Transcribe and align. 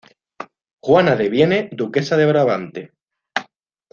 Juana 0.79 1.15
deviene 1.15 1.69
duquesa 1.71 2.17
de 2.17 2.25
Brabante. 2.25 2.93